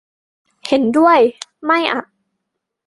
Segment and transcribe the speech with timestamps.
[0.67, 1.19] เห็นด้วย
[1.65, 2.01] ไม่อ่ะ